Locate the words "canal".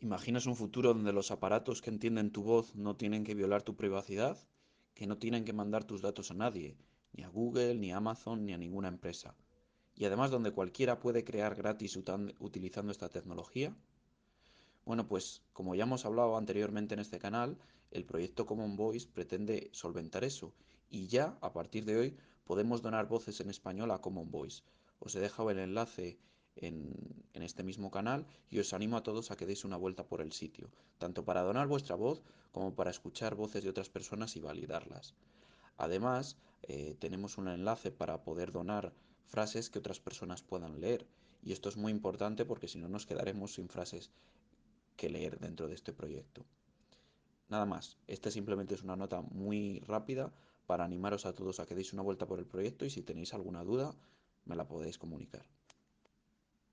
17.18-17.58, 27.90-28.26